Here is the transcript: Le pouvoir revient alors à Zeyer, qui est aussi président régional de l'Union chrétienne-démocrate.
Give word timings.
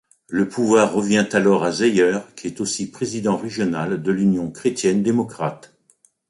Le 0.29 0.49
pouvoir 0.49 0.93
revient 0.93 1.27
alors 1.33 1.63
à 1.63 1.71
Zeyer, 1.71 2.21
qui 2.35 2.47
est 2.47 2.59
aussi 2.59 2.89
président 2.89 3.37
régional 3.37 4.01
de 4.01 4.11
l'Union 4.11 4.49
chrétienne-démocrate. 4.49 5.77